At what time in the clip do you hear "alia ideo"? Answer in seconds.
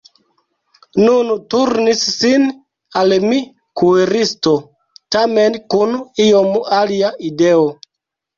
6.81-7.63